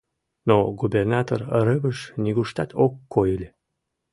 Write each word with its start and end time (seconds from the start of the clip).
Но 0.47 0.55
губернатор 0.81 1.39
Рывыж 1.65 1.99
нигуштат 2.23 2.69
ок 2.85 2.93
кой 3.13 3.27
ыле. 3.35 3.49